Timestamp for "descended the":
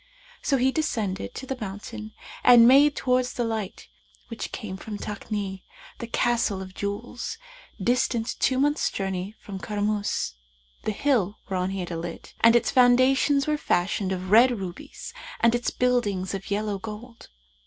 0.71-1.57